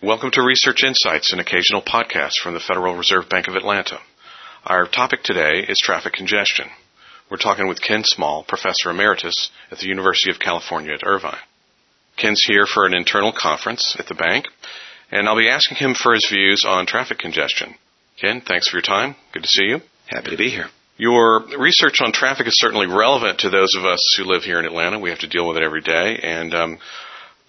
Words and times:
Welcome 0.00 0.30
to 0.34 0.42
Research 0.42 0.84
Insights, 0.84 1.32
an 1.32 1.40
occasional 1.40 1.82
podcast 1.82 2.34
from 2.40 2.54
the 2.54 2.60
Federal 2.60 2.94
Reserve 2.94 3.28
Bank 3.28 3.48
of 3.48 3.56
Atlanta. 3.56 3.98
Our 4.64 4.86
topic 4.86 5.24
today 5.24 5.66
is 5.68 5.76
traffic 5.82 6.12
congestion. 6.12 6.66
We're 7.28 7.38
talking 7.38 7.66
with 7.66 7.82
Ken 7.82 8.02
Small, 8.04 8.44
Professor 8.44 8.90
Emeritus 8.90 9.50
at 9.72 9.78
the 9.78 9.88
University 9.88 10.30
of 10.30 10.38
California 10.38 10.92
at 10.94 11.04
Irvine. 11.04 11.40
Ken's 12.16 12.44
here 12.46 12.64
for 12.64 12.86
an 12.86 12.94
internal 12.94 13.32
conference 13.36 13.96
at 13.98 14.06
the 14.06 14.14
bank, 14.14 14.44
and 15.10 15.28
I'll 15.28 15.36
be 15.36 15.48
asking 15.48 15.78
him 15.78 15.96
for 16.00 16.14
his 16.14 16.28
views 16.30 16.62
on 16.64 16.86
traffic 16.86 17.18
congestion. 17.18 17.74
Ken, 18.20 18.40
thanks 18.40 18.68
for 18.68 18.76
your 18.76 18.82
time. 18.82 19.16
Good 19.32 19.42
to 19.42 19.48
see 19.48 19.64
you. 19.64 19.80
Happy 20.06 20.30
to 20.30 20.36
be 20.36 20.48
here. 20.48 20.66
Your 20.96 21.44
research 21.58 21.96
on 22.04 22.12
traffic 22.12 22.46
is 22.46 22.54
certainly 22.56 22.86
relevant 22.86 23.40
to 23.40 23.50
those 23.50 23.74
of 23.76 23.84
us 23.84 24.14
who 24.16 24.22
live 24.22 24.44
here 24.44 24.60
in 24.60 24.64
Atlanta. 24.64 25.00
We 25.00 25.10
have 25.10 25.20
to 25.20 25.28
deal 25.28 25.48
with 25.48 25.56
it 25.56 25.64
every 25.64 25.82
day, 25.82 26.20
and 26.22 26.54
um, 26.54 26.78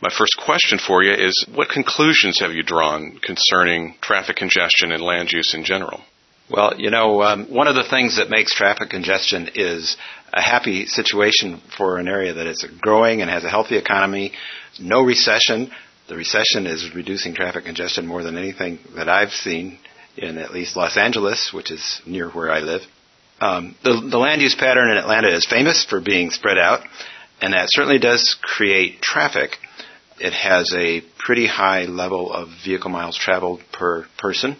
my 0.02 0.09
first 0.09 0.38
question 0.43 0.79
for 0.79 1.04
you 1.04 1.13
is 1.13 1.45
what 1.54 1.70
conclusions 1.70 2.39
have 2.39 2.52
you 2.52 2.63
drawn 2.63 3.20
concerning 3.21 3.95
traffic 4.02 4.38
congestion 4.38 4.91
and 4.91 5.02
land 5.02 5.31
use 5.31 5.53
in 5.53 5.63
general? 5.63 6.02
Well, 6.49 6.80
you 6.80 6.89
know, 6.89 7.22
um, 7.22 7.53
one 7.53 7.67
of 7.67 7.75
the 7.75 7.88
things 7.88 8.17
that 8.17 8.30
makes 8.30 8.55
traffic 8.55 8.89
congestion 8.89 9.49
is 9.53 9.98
a 10.34 10.41
happy 10.41 10.85
situation 10.88 11.62
for 11.77 11.98
an 11.98 12.08
area 12.08 12.34
that 12.34 12.48
is 12.48 12.66
growing 12.81 13.22
and 13.22 13.30
has 13.30 13.44
a 13.44 13.49
healthy 13.49 13.77
economy, 13.77 14.34
no 14.80 15.03
recession. 15.03 15.70
The 16.08 16.16
recession 16.16 16.66
is 16.66 16.95
reducing 16.95 17.36
traffic 17.36 17.66
congestion 17.66 18.08
more 18.08 18.23
than 18.23 18.38
anything 18.38 18.80
that 18.95 19.09
I've 19.09 19.31
seen 19.31 19.77
in 20.17 20.38
at 20.38 20.52
least 20.52 20.75
Los 20.75 20.97
Angeles, 20.97 21.52
which 21.53 21.72
is 21.72 22.02
near 22.05 22.30
where 22.30 22.52
I 22.52 22.59
live. 22.59 22.81
Um, 23.39 23.75
the, 23.84 24.08
the 24.09 24.17
land 24.17 24.41
use 24.41 24.55
pattern 24.55 24.89
in 24.89 24.97
Atlanta 24.97 25.34
is 25.34 25.45
famous 25.45 25.86
for 25.86 26.02
being 26.02 26.30
spread 26.31 26.58
out, 26.58 26.81
and 27.41 27.53
that 27.53 27.67
certainly 27.70 28.00
does 28.00 28.36
create 28.41 29.02
traffic. 29.02 29.52
It 30.20 30.34
has 30.34 30.73
a 30.78 31.02
pretty 31.18 31.48
high 31.48 31.86
level 31.86 32.32
of 32.32 32.50
vehicle 32.66 32.90
miles 32.90 33.18
traveled 33.18 33.62
per 33.72 34.05
person. 34.18 34.58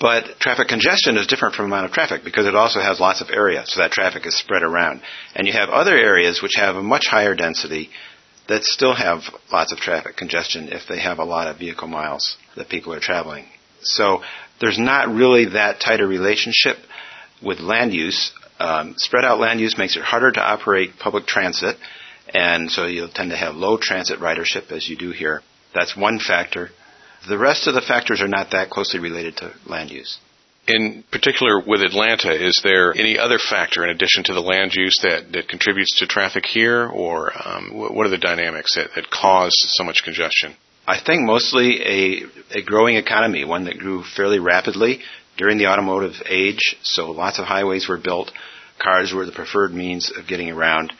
But 0.00 0.40
traffic 0.40 0.68
congestion 0.68 1.16
is 1.16 1.26
different 1.26 1.54
from 1.54 1.66
amount 1.66 1.86
of 1.86 1.92
traffic 1.92 2.22
because 2.24 2.46
it 2.46 2.54
also 2.54 2.80
has 2.80 3.00
lots 3.00 3.20
of 3.20 3.30
area, 3.30 3.62
so 3.66 3.80
that 3.80 3.92
traffic 3.92 4.26
is 4.26 4.36
spread 4.36 4.62
around. 4.62 5.00
And 5.34 5.46
you 5.46 5.52
have 5.52 5.68
other 5.70 5.96
areas 5.96 6.42
which 6.42 6.56
have 6.56 6.76
a 6.76 6.82
much 6.82 7.06
higher 7.06 7.34
density 7.34 7.90
that 8.48 8.64
still 8.64 8.94
have 8.94 9.22
lots 9.52 9.72
of 9.72 9.78
traffic 9.78 10.16
congestion 10.16 10.68
if 10.70 10.82
they 10.88 11.00
have 11.00 11.18
a 11.18 11.24
lot 11.24 11.48
of 11.48 11.58
vehicle 11.58 11.88
miles 11.88 12.36
that 12.56 12.68
people 12.68 12.92
are 12.92 13.00
traveling. 13.00 13.44
So 13.80 14.22
there's 14.60 14.78
not 14.78 15.08
really 15.08 15.50
that 15.50 15.80
tight 15.80 16.00
a 16.00 16.06
relationship 16.06 16.76
with 17.42 17.60
land 17.60 17.92
use. 17.92 18.32
Um, 18.58 18.94
spread 18.96 19.24
out 19.24 19.38
land 19.38 19.60
use 19.60 19.76
makes 19.76 19.96
it 19.96 20.02
harder 20.02 20.32
to 20.32 20.40
operate 20.40 20.98
public 20.98 21.26
transit 21.26 21.76
and 22.32 22.70
so 22.70 22.86
you'll 22.86 23.08
tend 23.08 23.30
to 23.30 23.36
have 23.36 23.54
low 23.54 23.78
transit 23.80 24.20
ridership 24.20 24.70
as 24.72 24.88
you 24.88 24.96
do 24.96 25.10
here. 25.10 25.42
That's 25.74 25.96
one 25.96 26.18
factor. 26.18 26.70
The 27.28 27.38
rest 27.38 27.66
of 27.66 27.74
the 27.74 27.80
factors 27.80 28.20
are 28.20 28.28
not 28.28 28.52
that 28.52 28.70
closely 28.70 29.00
related 29.00 29.36
to 29.38 29.52
land 29.66 29.90
use. 29.90 30.18
In 30.68 31.04
particular, 31.12 31.60
with 31.64 31.80
Atlanta, 31.80 32.32
is 32.32 32.60
there 32.64 32.92
any 32.92 33.18
other 33.18 33.38
factor 33.38 33.84
in 33.84 33.90
addition 33.90 34.24
to 34.24 34.34
the 34.34 34.40
land 34.40 34.74
use 34.74 34.98
that, 35.02 35.32
that 35.32 35.48
contributes 35.48 35.98
to 36.00 36.06
traffic 36.06 36.44
here, 36.44 36.88
or 36.88 37.30
um, 37.36 37.70
what 37.72 38.04
are 38.04 38.10
the 38.10 38.18
dynamics 38.18 38.74
that, 38.74 38.88
that 38.96 39.08
cause 39.10 39.54
so 39.76 39.84
much 39.84 40.02
congestion? 40.02 40.56
I 40.86 40.98
think 41.04 41.22
mostly 41.22 41.82
a, 41.82 42.58
a 42.58 42.62
growing 42.62 42.96
economy, 42.96 43.44
one 43.44 43.64
that 43.64 43.78
grew 43.78 44.02
fairly 44.02 44.40
rapidly 44.40 45.00
during 45.36 45.58
the 45.58 45.66
automotive 45.66 46.14
age. 46.28 46.76
So 46.82 47.10
lots 47.10 47.38
of 47.38 47.44
highways 47.44 47.88
were 47.88 47.98
built. 47.98 48.32
Cars 48.82 49.12
were 49.12 49.26
the 49.26 49.32
preferred 49.32 49.72
means 49.72 50.12
of 50.16 50.26
getting 50.26 50.50
around. 50.50 50.92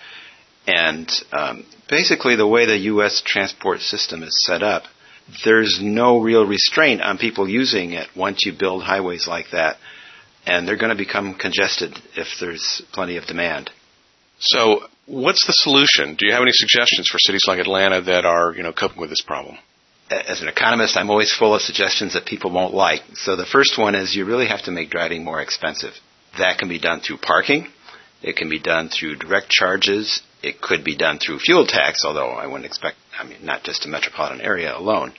And 0.66 1.10
um, 1.32 1.64
basically, 1.88 2.36
the 2.36 2.46
way 2.46 2.66
the 2.66 2.76
U.S. 2.76 3.22
transport 3.24 3.80
system 3.80 4.22
is 4.22 4.44
set 4.44 4.62
up, 4.62 4.84
there's 5.44 5.78
no 5.80 6.20
real 6.20 6.46
restraint 6.46 7.02
on 7.02 7.18
people 7.18 7.48
using 7.48 7.92
it 7.92 8.08
once 8.16 8.44
you 8.44 8.52
build 8.52 8.82
highways 8.82 9.26
like 9.26 9.46
that. 9.52 9.76
And 10.44 10.66
they're 10.66 10.76
going 10.76 10.96
to 10.96 10.96
become 10.96 11.34
congested 11.34 11.92
if 12.16 12.28
there's 12.40 12.82
plenty 12.92 13.16
of 13.16 13.26
demand. 13.26 13.70
So, 14.38 14.82
what's 15.06 15.44
the 15.46 15.52
solution? 15.52 16.14
Do 16.16 16.26
you 16.26 16.32
have 16.32 16.42
any 16.42 16.52
suggestions 16.52 17.08
for 17.10 17.18
cities 17.18 17.42
like 17.48 17.58
Atlanta 17.58 18.02
that 18.02 18.24
are, 18.24 18.52
you 18.54 18.62
know, 18.62 18.72
coping 18.72 19.00
with 19.00 19.10
this 19.10 19.22
problem? 19.22 19.58
As 20.10 20.42
an 20.42 20.48
economist, 20.48 20.96
I'm 20.96 21.10
always 21.10 21.32
full 21.32 21.54
of 21.54 21.62
suggestions 21.62 22.14
that 22.14 22.26
people 22.26 22.52
won't 22.52 22.74
like. 22.74 23.02
So 23.14 23.34
the 23.34 23.46
first 23.46 23.76
one 23.76 23.96
is 23.96 24.14
you 24.14 24.24
really 24.24 24.46
have 24.46 24.62
to 24.64 24.70
make 24.70 24.90
driving 24.90 25.24
more 25.24 25.40
expensive. 25.40 25.94
That 26.38 26.58
can 26.58 26.68
be 26.68 26.78
done 26.78 27.00
through 27.00 27.18
parking. 27.18 27.66
It 28.26 28.36
can 28.36 28.50
be 28.50 28.58
done 28.58 28.90
through 28.90 29.16
direct 29.16 29.48
charges 29.48 30.20
it 30.46 30.60
could 30.60 30.84
be 30.84 30.96
done 30.96 31.18
through 31.18 31.40
fuel 31.40 31.66
tax, 31.66 32.04
although 32.04 32.30
I 32.30 32.46
wouldn't 32.46 32.66
expect, 32.66 32.96
I 33.18 33.24
mean, 33.24 33.38
not 33.42 33.64
just 33.64 33.84
a 33.84 33.88
metropolitan 33.88 34.40
area 34.40 34.76
alone. 34.76 35.12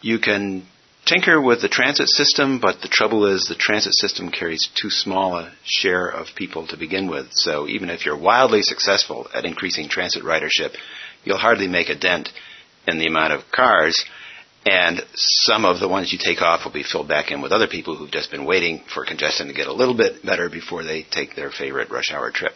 You 0.00 0.18
can 0.18 0.66
tinker 1.04 1.40
with 1.40 1.60
the 1.60 1.68
transit 1.68 2.08
system, 2.08 2.58
but 2.58 2.80
the 2.80 2.88
trouble 2.88 3.26
is 3.26 3.44
the 3.44 3.54
transit 3.54 3.94
system 3.94 4.30
carries 4.30 4.68
too 4.74 4.88
small 4.88 5.36
a 5.36 5.52
share 5.64 6.08
of 6.08 6.28
people 6.34 6.66
to 6.68 6.78
begin 6.78 7.08
with. 7.08 7.26
So 7.32 7.68
even 7.68 7.90
if 7.90 8.06
you're 8.06 8.16
wildly 8.16 8.62
successful 8.62 9.28
at 9.34 9.44
increasing 9.44 9.88
transit 9.88 10.22
ridership, 10.22 10.74
you'll 11.24 11.38
hardly 11.38 11.68
make 11.68 11.90
a 11.90 11.98
dent 11.98 12.30
in 12.86 12.98
the 12.98 13.08
amount 13.08 13.34
of 13.34 13.42
cars. 13.52 14.04
And 14.66 15.00
some 15.14 15.64
of 15.64 15.80
the 15.80 15.88
ones 15.88 16.12
you 16.12 16.18
take 16.22 16.42
off 16.42 16.64
will 16.64 16.72
be 16.72 16.82
filled 16.82 17.08
back 17.08 17.30
in 17.30 17.40
with 17.40 17.52
other 17.52 17.66
people 17.66 17.96
who've 17.96 18.10
just 18.10 18.30
been 18.30 18.44
waiting 18.44 18.82
for 18.92 19.06
congestion 19.06 19.48
to 19.48 19.54
get 19.54 19.68
a 19.68 19.72
little 19.72 19.96
bit 19.96 20.24
better 20.24 20.50
before 20.50 20.84
they 20.84 21.02
take 21.02 21.34
their 21.34 21.50
favorite 21.50 21.90
rush 21.90 22.12
hour 22.12 22.30
trip. 22.30 22.52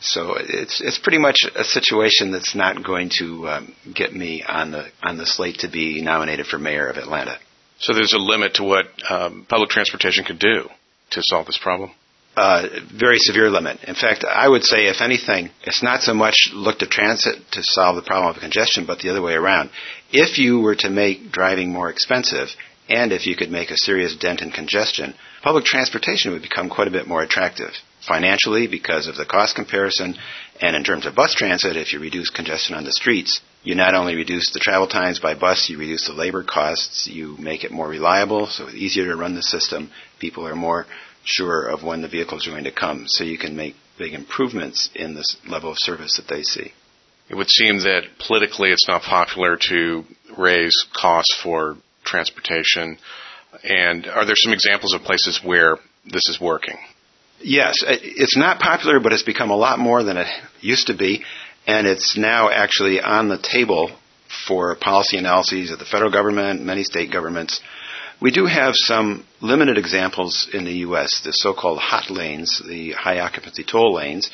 So 0.00 0.36
it's 0.38 0.80
it's 0.80 0.98
pretty 0.98 1.18
much 1.18 1.38
a 1.56 1.64
situation 1.64 2.30
that's 2.30 2.54
not 2.54 2.84
going 2.84 3.10
to 3.18 3.48
um, 3.48 3.74
get 3.92 4.14
me 4.14 4.44
on 4.46 4.70
the 4.70 4.86
on 5.02 5.18
the 5.18 5.26
slate 5.26 5.58
to 5.60 5.68
be 5.68 6.00
nominated 6.02 6.46
for 6.46 6.56
mayor 6.56 6.88
of 6.88 6.98
Atlanta. 6.98 7.36
So 7.80 7.92
there's 7.94 8.12
a 8.12 8.18
limit 8.18 8.54
to 8.54 8.64
what 8.64 8.86
um, 9.10 9.44
public 9.48 9.70
transportation 9.70 10.24
could 10.24 10.38
do 10.38 10.68
to 11.10 11.20
solve 11.24 11.46
this 11.46 11.58
problem. 11.60 11.90
Uh, 12.38 12.68
very 12.96 13.18
severe 13.18 13.50
limit. 13.50 13.82
In 13.82 13.96
fact, 13.96 14.24
I 14.24 14.48
would 14.48 14.62
say, 14.62 14.86
if 14.86 15.00
anything, 15.00 15.50
it's 15.64 15.82
not 15.82 16.02
so 16.02 16.14
much 16.14 16.36
look 16.52 16.78
to 16.78 16.86
transit 16.86 17.34
to 17.50 17.64
solve 17.64 17.96
the 17.96 18.02
problem 18.02 18.32
of 18.32 18.40
congestion, 18.40 18.86
but 18.86 19.00
the 19.00 19.08
other 19.10 19.20
way 19.20 19.34
around. 19.34 19.70
If 20.12 20.38
you 20.38 20.60
were 20.60 20.76
to 20.76 20.88
make 20.88 21.32
driving 21.32 21.72
more 21.72 21.90
expensive, 21.90 22.46
and 22.88 23.10
if 23.10 23.26
you 23.26 23.34
could 23.34 23.50
make 23.50 23.72
a 23.72 23.76
serious 23.76 24.14
dent 24.14 24.40
in 24.40 24.52
congestion, 24.52 25.14
public 25.42 25.64
transportation 25.64 26.30
would 26.30 26.42
become 26.42 26.70
quite 26.70 26.86
a 26.86 26.92
bit 26.92 27.08
more 27.08 27.22
attractive 27.22 27.72
financially 28.06 28.68
because 28.68 29.08
of 29.08 29.16
the 29.16 29.26
cost 29.26 29.56
comparison, 29.56 30.14
and 30.60 30.76
in 30.76 30.84
terms 30.84 31.06
of 31.06 31.16
bus 31.16 31.34
transit, 31.34 31.76
if 31.76 31.92
you 31.92 31.98
reduce 31.98 32.30
congestion 32.30 32.76
on 32.76 32.84
the 32.84 32.92
streets, 32.92 33.40
you 33.64 33.74
not 33.74 33.94
only 33.94 34.14
reduce 34.14 34.52
the 34.52 34.60
travel 34.60 34.86
times 34.86 35.18
by 35.18 35.34
bus, 35.34 35.68
you 35.68 35.76
reduce 35.76 36.06
the 36.06 36.14
labor 36.14 36.44
costs, 36.44 37.08
you 37.08 37.36
make 37.38 37.64
it 37.64 37.72
more 37.72 37.88
reliable, 37.88 38.46
so 38.46 38.66
it's 38.66 38.76
easier 38.76 39.06
to 39.06 39.16
run 39.16 39.34
the 39.34 39.42
system. 39.42 39.90
People 40.20 40.46
are 40.46 40.54
more 40.54 40.86
sure 41.28 41.68
of 41.68 41.82
when 41.82 42.02
the 42.02 42.08
vehicles 42.08 42.46
are 42.46 42.50
going 42.50 42.64
to 42.64 42.72
come, 42.72 43.04
so 43.06 43.24
you 43.24 43.38
can 43.38 43.56
make 43.56 43.74
big 43.98 44.14
improvements 44.14 44.90
in 44.94 45.14
the 45.14 45.24
level 45.48 45.70
of 45.70 45.76
service 45.78 46.16
that 46.16 46.32
they 46.32 46.42
see. 46.42 46.72
It 47.28 47.34
would 47.34 47.50
seem 47.50 47.78
that 47.80 48.02
politically 48.26 48.70
it's 48.70 48.88
not 48.88 49.02
popular 49.02 49.58
to 49.68 50.04
raise 50.36 50.74
costs 50.94 51.38
for 51.42 51.76
transportation. 52.04 52.98
And 53.62 54.06
are 54.06 54.24
there 54.24 54.36
some 54.36 54.52
examples 54.52 54.94
of 54.94 55.02
places 55.02 55.40
where 55.44 55.76
this 56.04 56.26
is 56.28 56.38
working? 56.40 56.76
Yes, 57.40 57.76
uh, 57.86 57.94
it's 58.00 58.36
not 58.36 58.60
popular, 58.60 58.98
but 58.98 59.12
it's 59.12 59.22
become 59.22 59.50
a 59.50 59.56
lot 59.56 59.78
more 59.78 60.02
than 60.02 60.16
it 60.16 60.26
used 60.60 60.88
to 60.88 60.96
be, 60.96 61.22
and 61.66 61.86
it's 61.86 62.16
now 62.16 62.50
actually 62.50 63.00
on 63.00 63.28
the 63.28 63.38
table 63.38 63.90
for 64.46 64.74
policy 64.76 65.18
analyses 65.18 65.70
of 65.70 65.78
the 65.78 65.84
federal 65.84 66.10
government, 66.10 66.62
many 66.62 66.82
state 66.82 67.12
governments. 67.12 67.60
We 68.20 68.32
do 68.32 68.46
have 68.46 68.72
some 68.74 69.24
limited 69.40 69.78
examples 69.78 70.48
in 70.52 70.64
the 70.64 70.78
U.S. 70.88 71.20
The 71.24 71.32
so-called 71.32 71.78
hot 71.78 72.10
lanes, 72.10 72.60
the 72.66 72.90
high 72.92 73.20
occupancy 73.20 73.62
toll 73.62 73.94
lanes, 73.94 74.28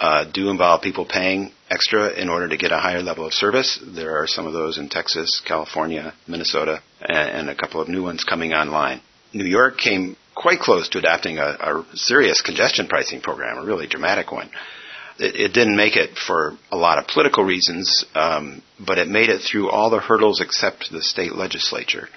uh, 0.00 0.24
do 0.32 0.48
involve 0.48 0.80
people 0.80 1.04
paying 1.04 1.52
extra 1.68 2.08
in 2.18 2.30
order 2.30 2.48
to 2.48 2.56
get 2.56 2.72
a 2.72 2.78
higher 2.78 3.02
level 3.02 3.26
of 3.26 3.34
service. 3.34 3.78
There 3.86 4.16
are 4.22 4.26
some 4.26 4.46
of 4.46 4.54
those 4.54 4.78
in 4.78 4.88
Texas, 4.88 5.42
California, 5.46 6.14
Minnesota, 6.26 6.82
and, 7.02 7.48
and 7.48 7.50
a 7.50 7.54
couple 7.54 7.82
of 7.82 7.88
new 7.88 8.02
ones 8.02 8.24
coming 8.24 8.54
online. 8.54 9.02
New 9.34 9.44
York 9.44 9.76
came 9.76 10.16
quite 10.34 10.58
close 10.58 10.88
to 10.88 10.98
adopting 10.98 11.38
a, 11.38 11.42
a 11.42 11.84
serious 11.94 12.40
congestion 12.40 12.88
pricing 12.88 13.20
program, 13.20 13.58
a 13.58 13.64
really 13.64 13.86
dramatic 13.86 14.32
one. 14.32 14.50
It, 15.18 15.36
it, 15.36 15.52
didn't 15.52 15.76
make 15.76 15.96
it 15.96 16.16
for 16.16 16.56
a 16.70 16.76
lot 16.76 16.98
of 16.98 17.06
political 17.06 17.44
reasons, 17.44 18.06
um, 18.14 18.62
but 18.80 18.96
it 18.96 19.06
made 19.06 19.28
it 19.28 19.42
through 19.42 19.70
all 19.70 19.90
the 19.90 20.00
hurdles 20.00 20.40
except 20.40 20.90
the 20.90 21.02
state 21.02 21.34
legislature. 21.34 22.08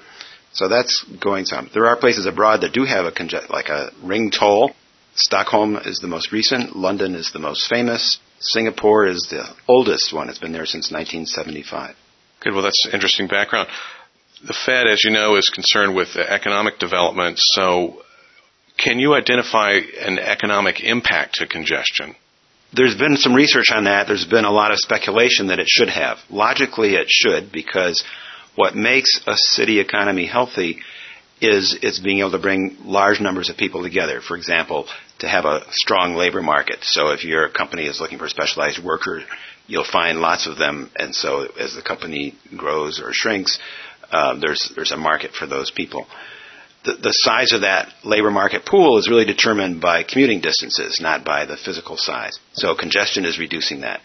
So 0.56 0.70
that's 0.70 1.04
going 1.22 1.46
some. 1.46 1.70
There 1.74 1.86
are 1.86 1.98
places 1.98 2.26
abroad 2.26 2.62
that 2.62 2.74
do 2.74 2.86
have 2.86 3.06
a 3.06 3.12
conge- 3.12 3.50
like 3.50 3.68
a 3.68 3.92
ring 4.02 4.32
toll. 4.32 4.72
Stockholm 5.14 5.76
is 5.76 6.00
the 6.00 6.08
most 6.08 6.32
recent. 6.32 6.76
London 6.76 7.14
is 7.14 7.32
the 7.32 7.40
most 7.40 7.70
famous. 7.70 8.20
Singapore 8.40 9.06
is 9.06 9.28
the 9.30 9.46
oldest 9.68 10.14
one. 10.14 10.30
It's 10.30 10.40
been 10.40 10.54
there 10.54 10.66
since 10.66 10.92
1975. 10.92 11.96
Good. 12.40 12.54
Well, 12.54 12.64
that's 12.64 12.88
interesting 12.92 13.28
background. 13.28 13.68
The 14.46 14.54
Fed, 14.54 14.88
as 14.88 15.04
you 15.04 15.12
know, 15.12 15.36
is 15.36 15.50
concerned 15.54 15.94
with 15.94 16.16
economic 16.16 16.80
development. 16.80 17.38
So 17.38 18.02
can 18.78 19.00
you 19.00 19.14
identify 19.14 19.80
an 20.00 20.20
economic 20.20 20.82
impact 20.82 21.36
to 21.36 21.48
congestion? 21.48 22.16
There's 22.74 22.98
been 22.98 23.18
some 23.18 23.34
research 23.34 23.72
on 23.72 23.86
that. 23.86 24.08
There's 24.08 24.26
been 24.26 24.46
a 24.46 24.52
lot 24.52 24.72
of 24.72 24.78
speculation 24.80 25.48
that 25.48 25.60
it 25.60 25.68
should 25.68 25.90
have. 25.90 26.18
Logically, 26.30 26.96
it 26.96 27.08
should 27.10 27.52
because 27.52 28.04
what 28.56 28.76
makes 28.76 29.22
a 29.28 29.36
city 29.36 29.80
economy 29.80 30.26
healthy 30.26 30.80
is 31.42 31.78
it's 31.82 32.00
being 32.00 32.20
able 32.20 32.32
to 32.32 32.40
bring 32.40 32.78
large 32.86 33.20
numbers 33.20 33.50
of 33.50 33.58
people 33.58 33.84
together. 33.84 34.22
For 34.22 34.38
example, 34.38 34.88
to 35.20 35.28
have 35.28 35.46
a 35.46 35.62
strong 35.72 36.16
labor 36.16 36.42
market. 36.42 36.80
So 36.82 37.10
if 37.10 37.24
your 37.24 37.50
company 37.50 37.88
is 37.88 38.00
looking 38.00 38.18
for 38.18 38.30
specialized 38.30 38.84
worker, 38.84 39.22
you'll 39.68 39.86
find 39.90 40.20
lots 40.20 40.48
of 40.48 40.58
them. 40.58 40.92
And 40.96 41.14
so 41.14 41.48
as 41.60 41.76
the 41.76 41.82
company 41.82 42.36
grows 42.56 43.02
or 43.02 43.12
shrinks, 43.12 43.60
uh, 44.12 44.40
there's 44.40 44.72
there's 44.76 44.92
a 44.92 44.98
market 44.98 45.32
for 45.32 45.48
those 45.48 45.72
people. 45.72 46.08
The, 46.86 46.94
the 46.94 47.12
size 47.12 47.52
of 47.52 47.62
that 47.62 47.92
labor 48.04 48.30
market 48.30 48.66
pool 48.66 49.00
is 49.00 49.10
really 49.10 49.26
determined 49.26 49.82
by 49.82 50.04
commuting 50.04 50.40
distances, 50.40 51.00
not 51.02 51.26
by 51.26 51.46
the 51.46 51.58
physical 51.58 51.98
size. 51.98 52.38
So 52.54 52.76
congestion 52.76 53.26
is 53.26 53.40
reducing 53.40 53.82
that. 53.82 54.02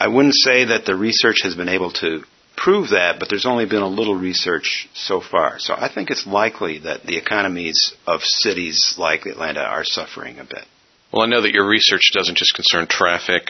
I 0.00 0.08
wouldn't 0.08 0.34
say 0.34 0.64
that 0.66 0.86
the 0.86 0.96
research 0.96 1.42
has 1.42 1.54
been 1.54 1.68
able 1.68 1.92
to 1.92 2.22
prove 2.58 2.90
that, 2.90 3.18
but 3.18 3.28
there's 3.28 3.46
only 3.46 3.66
been 3.66 3.82
a 3.82 3.88
little 3.88 4.16
research 4.16 4.88
so 4.92 5.20
far. 5.20 5.58
So 5.58 5.74
I 5.74 5.88
think 5.92 6.10
it's 6.10 6.26
likely 6.26 6.80
that 6.80 7.04
the 7.04 7.16
economies 7.16 7.94
of 8.06 8.22
cities 8.22 8.96
like 8.98 9.26
Atlanta 9.26 9.60
are 9.60 9.84
suffering 9.84 10.38
a 10.38 10.44
bit. 10.44 10.64
Well, 11.12 11.22
I 11.22 11.26
know 11.26 11.40
that 11.40 11.54
your 11.54 11.66
research 11.66 12.10
doesn't 12.12 12.36
just 12.36 12.54
concern 12.54 12.86
traffic. 12.88 13.44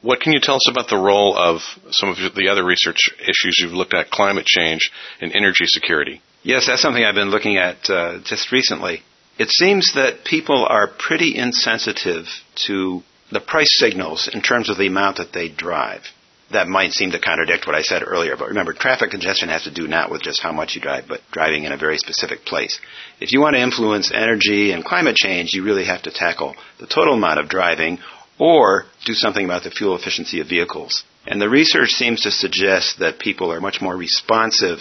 What 0.00 0.20
can 0.20 0.32
you 0.32 0.40
tell 0.40 0.56
us 0.56 0.68
about 0.68 0.88
the 0.88 0.96
role 0.96 1.36
of 1.36 1.60
some 1.90 2.08
of 2.08 2.16
the 2.34 2.48
other 2.48 2.64
research 2.64 2.98
issues 3.20 3.58
you've 3.58 3.72
looked 3.72 3.94
at, 3.94 4.10
climate 4.10 4.46
change 4.46 4.90
and 5.20 5.30
energy 5.34 5.66
security? 5.66 6.20
Yes, 6.42 6.66
that's 6.66 6.82
something 6.82 7.04
I've 7.04 7.14
been 7.14 7.30
looking 7.30 7.56
at 7.56 7.88
uh, 7.88 8.18
just 8.24 8.50
recently. 8.50 9.02
It 9.38 9.50
seems 9.50 9.94
that 9.94 10.24
people 10.24 10.66
are 10.68 10.88
pretty 10.88 11.36
insensitive 11.36 12.26
to 12.66 13.02
the 13.30 13.40
price 13.40 13.78
signals 13.78 14.28
in 14.32 14.42
terms 14.42 14.70
of 14.70 14.78
the 14.78 14.86
amount 14.86 15.18
that 15.18 15.32
they 15.32 15.48
drive 15.48 16.02
that 16.54 16.66
might 16.66 16.92
seem 16.92 17.10
to 17.12 17.20
contradict 17.20 17.66
what 17.66 17.76
I 17.76 17.82
said 17.82 18.02
earlier, 18.04 18.36
but 18.36 18.48
remember, 18.48 18.72
traffic 18.72 19.10
congestion 19.10 19.48
has 19.50 19.64
to 19.64 19.74
do 19.74 19.86
not 19.86 20.10
with 20.10 20.22
just 20.22 20.42
how 20.42 20.52
much 20.52 20.74
you 20.74 20.80
drive, 20.80 21.04
but 21.06 21.20
driving 21.30 21.64
in 21.64 21.72
a 21.72 21.76
very 21.76 21.98
specific 21.98 22.44
place. 22.44 22.80
If 23.20 23.32
you 23.32 23.40
want 23.40 23.54
to 23.54 23.62
influence 23.62 24.10
energy 24.12 24.72
and 24.72 24.84
climate 24.84 25.16
change, 25.16 25.50
you 25.52 25.62
really 25.62 25.84
have 25.84 26.02
to 26.02 26.10
tackle 26.10 26.56
the 26.80 26.86
total 26.86 27.14
amount 27.14 27.40
of 27.40 27.48
driving 27.48 27.98
or 28.38 28.84
do 29.04 29.14
something 29.14 29.44
about 29.44 29.62
the 29.62 29.70
fuel 29.70 29.96
efficiency 29.96 30.40
of 30.40 30.48
vehicles. 30.48 31.04
And 31.26 31.40
the 31.40 31.48
research 31.48 31.90
seems 31.90 32.22
to 32.22 32.30
suggest 32.30 32.98
that 32.98 33.18
people 33.18 33.52
are 33.52 33.60
much 33.60 33.80
more 33.80 33.96
responsive 33.96 34.78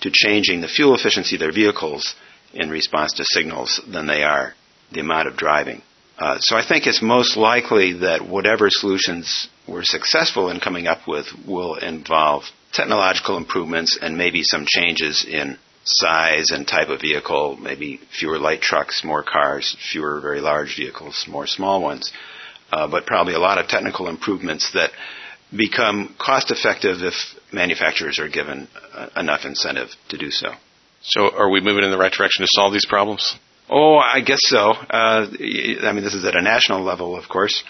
to 0.00 0.10
changing 0.12 0.60
the 0.60 0.68
fuel 0.68 0.94
efficiency 0.94 1.36
of 1.36 1.40
their 1.40 1.52
vehicles 1.52 2.14
in 2.52 2.70
response 2.70 3.12
to 3.14 3.24
signals 3.24 3.80
than 3.86 4.06
they 4.06 4.22
are 4.22 4.54
the 4.92 5.00
amount 5.00 5.28
of 5.28 5.36
driving. 5.36 5.82
Uh, 6.18 6.38
so 6.40 6.56
I 6.56 6.66
think 6.66 6.86
it's 6.86 7.00
most 7.00 7.36
likely 7.36 8.00
that 8.00 8.26
whatever 8.26 8.66
solutions 8.70 9.48
we're 9.68 9.84
successful 9.84 10.50
in 10.50 10.58
coming 10.58 10.88
up 10.88 11.06
with 11.06 11.26
will 11.46 11.76
involve 11.76 12.42
technological 12.72 13.36
improvements 13.36 13.96
and 14.00 14.18
maybe 14.18 14.42
some 14.42 14.66
changes 14.66 15.24
in 15.24 15.56
size 15.84 16.50
and 16.50 16.66
type 16.66 16.88
of 16.88 17.00
vehicle, 17.00 17.56
maybe 17.56 18.00
fewer 18.18 18.38
light 18.38 18.60
trucks, 18.60 19.04
more 19.04 19.22
cars, 19.22 19.76
fewer 19.92 20.20
very 20.20 20.40
large 20.40 20.76
vehicles, 20.76 21.24
more 21.28 21.46
small 21.46 21.80
ones, 21.80 22.12
uh, 22.72 22.88
but 22.88 23.06
probably 23.06 23.34
a 23.34 23.38
lot 23.38 23.58
of 23.58 23.68
technical 23.68 24.08
improvements 24.08 24.72
that 24.72 24.90
become 25.56 26.14
cost 26.18 26.50
effective 26.50 26.98
if 27.00 27.14
manufacturers 27.52 28.18
are 28.18 28.28
given 28.28 28.68
uh, 28.92 29.08
enough 29.16 29.44
incentive 29.44 29.88
to 30.08 30.18
do 30.18 30.30
so. 30.30 30.48
So, 31.00 31.30
are 31.34 31.48
we 31.48 31.60
moving 31.60 31.84
in 31.84 31.90
the 31.90 31.96
right 31.96 32.12
direction 32.12 32.42
to 32.42 32.48
solve 32.50 32.72
these 32.72 32.86
problems? 32.86 33.36
Oh, 33.70 33.96
I 33.96 34.20
guess 34.20 34.40
so. 34.42 34.70
Uh, 34.70 35.26
I 35.30 35.92
mean, 35.92 36.04
this 36.04 36.14
is 36.14 36.24
at 36.24 36.36
a 36.36 36.42
national 36.42 36.82
level, 36.82 37.16
of 37.16 37.28
course. 37.28 37.62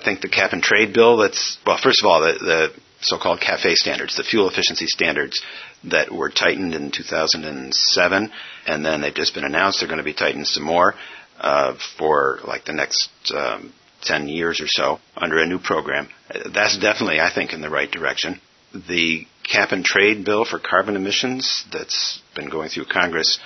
I 0.00 0.04
think 0.04 0.20
the 0.20 0.28
cap 0.28 0.52
and 0.52 0.62
trade 0.62 0.92
bill 0.92 1.18
that's, 1.18 1.58
well, 1.66 1.78
first 1.82 2.02
of 2.02 2.06
all, 2.06 2.20
the, 2.20 2.32
the 2.32 2.72
so-called 3.00 3.40
CAFE 3.40 3.74
standards, 3.74 4.16
the 4.16 4.24
fuel 4.24 4.48
efficiency 4.48 4.86
standards 4.86 5.42
that 5.84 6.10
were 6.10 6.30
tightened 6.30 6.74
in 6.74 6.90
2007, 6.90 8.30
and 8.66 8.84
then 8.84 9.00
they've 9.00 9.14
just 9.14 9.34
been 9.34 9.44
announced 9.44 9.80
they're 9.80 9.88
going 9.88 9.98
to 9.98 10.04
be 10.04 10.14
tightened 10.14 10.46
some 10.46 10.62
more 10.62 10.94
uh, 11.38 11.74
for 11.98 12.38
like 12.44 12.64
the 12.64 12.72
next 12.72 13.10
um, 13.34 13.72
10 14.02 14.28
years 14.28 14.60
or 14.60 14.66
so 14.68 14.98
under 15.16 15.38
a 15.38 15.46
new 15.46 15.58
program. 15.58 16.08
That's 16.52 16.78
definitely, 16.78 17.20
I 17.20 17.32
think, 17.34 17.52
in 17.52 17.60
the 17.60 17.70
right 17.70 17.90
direction. 17.90 18.40
The 18.72 19.26
cap 19.42 19.72
and 19.72 19.84
trade 19.84 20.24
bill 20.24 20.44
for 20.44 20.58
carbon 20.58 20.96
emissions 20.96 21.64
that's 21.70 22.20
been 22.34 22.48
going 22.48 22.70
through 22.70 22.86
Congress 22.86 23.38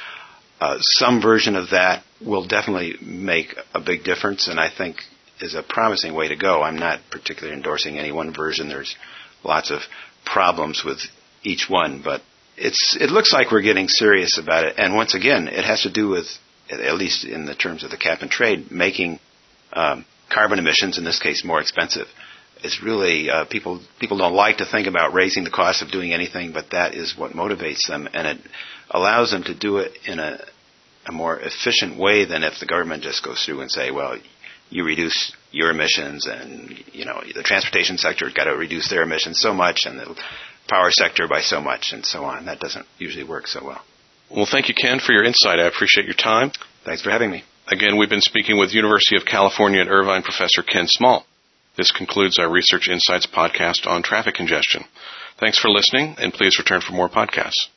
uh, 0.60 0.78
some 0.80 1.20
version 1.22 1.56
of 1.56 1.70
that 1.70 2.02
will 2.24 2.46
definitely 2.46 2.94
make 3.00 3.54
a 3.74 3.80
big 3.80 4.04
difference, 4.04 4.48
and 4.48 4.58
I 4.58 4.70
think 4.76 4.96
is 5.40 5.54
a 5.54 5.62
promising 5.62 6.14
way 6.14 6.28
to 6.28 6.36
go. 6.36 6.62
I'm 6.62 6.78
not 6.78 7.00
particularly 7.10 7.56
endorsing 7.56 7.98
any 7.98 8.10
one 8.10 8.34
version. 8.34 8.68
There's 8.68 8.96
lots 9.44 9.70
of 9.70 9.80
problems 10.24 10.82
with 10.84 10.98
each 11.44 11.66
one, 11.68 12.02
but 12.02 12.22
it's 12.56 12.96
it 13.00 13.10
looks 13.10 13.32
like 13.32 13.52
we're 13.52 13.62
getting 13.62 13.88
serious 13.88 14.38
about 14.38 14.64
it. 14.64 14.74
And 14.78 14.96
once 14.96 15.14
again, 15.14 15.46
it 15.46 15.64
has 15.64 15.82
to 15.82 15.92
do 15.92 16.08
with, 16.08 16.26
at 16.70 16.94
least 16.94 17.24
in 17.24 17.46
the 17.46 17.54
terms 17.54 17.84
of 17.84 17.90
the 17.90 17.96
cap 17.96 18.22
and 18.22 18.30
trade, 18.30 18.70
making 18.70 19.20
um, 19.72 20.04
carbon 20.28 20.58
emissions, 20.58 20.98
in 20.98 21.04
this 21.04 21.20
case, 21.20 21.44
more 21.44 21.60
expensive. 21.60 22.08
It's 22.62 22.82
really 22.82 23.30
uh, 23.30 23.44
people 23.44 23.80
people 24.00 24.18
don't 24.18 24.34
like 24.34 24.58
to 24.58 24.66
think 24.66 24.86
about 24.86 25.14
raising 25.14 25.44
the 25.44 25.50
cost 25.50 25.82
of 25.82 25.90
doing 25.90 26.12
anything, 26.12 26.52
but 26.52 26.70
that 26.70 26.94
is 26.94 27.16
what 27.16 27.32
motivates 27.32 27.86
them, 27.88 28.08
and 28.12 28.26
it 28.26 28.38
allows 28.90 29.30
them 29.30 29.44
to 29.44 29.54
do 29.54 29.78
it 29.78 29.92
in 30.06 30.18
a, 30.18 30.44
a 31.06 31.12
more 31.12 31.38
efficient 31.38 31.98
way 31.98 32.24
than 32.24 32.42
if 32.42 32.54
the 32.60 32.66
government 32.66 33.02
just 33.02 33.24
goes 33.24 33.44
through 33.44 33.60
and 33.60 33.70
say, 33.70 33.90
well, 33.90 34.18
you 34.70 34.84
reduce 34.84 35.32
your 35.50 35.70
emissions 35.70 36.26
and, 36.26 36.84
you 36.92 37.04
know, 37.04 37.22
the 37.34 37.42
transportation 37.42 37.96
sector 37.96 38.26
has 38.26 38.34
got 38.34 38.44
to 38.44 38.56
reduce 38.56 38.90
their 38.90 39.02
emissions 39.02 39.40
so 39.40 39.54
much 39.54 39.82
and 39.86 39.98
the 39.98 40.14
power 40.68 40.90
sector 40.90 41.26
by 41.26 41.40
so 41.40 41.60
much 41.60 41.92
and 41.92 42.04
so 42.04 42.24
on. 42.24 42.46
That 42.46 42.60
doesn't 42.60 42.86
usually 42.98 43.24
work 43.24 43.46
so 43.46 43.64
well. 43.64 43.82
Well, 44.30 44.48
thank 44.50 44.68
you, 44.68 44.74
Ken, 44.74 45.00
for 45.00 45.12
your 45.12 45.24
insight. 45.24 45.58
I 45.58 45.66
appreciate 45.66 46.04
your 46.04 46.14
time. 46.14 46.52
Thanks 46.84 47.02
for 47.02 47.10
having 47.10 47.30
me. 47.30 47.44
Again, 47.66 47.96
we've 47.96 48.10
been 48.10 48.20
speaking 48.20 48.58
with 48.58 48.72
University 48.72 49.16
of 49.16 49.24
California 49.24 49.80
at 49.80 49.88
Irvine 49.88 50.22
professor 50.22 50.62
Ken 50.62 50.86
Small. 50.86 51.24
This 51.78 51.92
concludes 51.92 52.40
our 52.40 52.50
Research 52.50 52.88
Insights 52.88 53.28
podcast 53.28 53.86
on 53.86 54.02
traffic 54.02 54.34
congestion. 54.34 54.84
Thanks 55.38 55.60
for 55.60 55.70
listening, 55.70 56.16
and 56.18 56.34
please 56.34 56.58
return 56.58 56.80
for 56.80 56.92
more 56.92 57.08
podcasts. 57.08 57.68